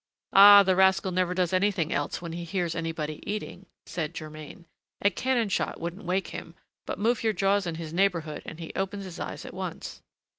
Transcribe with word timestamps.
"Ah! 0.33 0.63
the 0.63 0.75
rascal 0.75 1.11
never 1.11 1.35
does 1.35 1.53
anything 1.53 1.93
else 1.93 2.19
when 2.23 2.33
he 2.33 2.43
hears 2.43 2.73
anybody 2.73 3.19
eating!" 3.23 3.67
said 3.85 4.15
Germain; 4.15 4.65
"a 4.99 5.11
cannon 5.11 5.47
shot 5.47 5.79
wouldn't 5.79 6.05
wake 6.05 6.29
him, 6.29 6.55
but 6.87 6.97
move 6.97 7.21
your 7.21 7.33
jaws 7.33 7.67
in 7.67 7.75
his 7.75 7.93
neighborhood, 7.93 8.41
and 8.43 8.59
he 8.59 8.71
opens 8.75 9.05
his 9.05 9.19
eyes 9.19 9.45
at 9.45 9.53
once." 9.53 10.01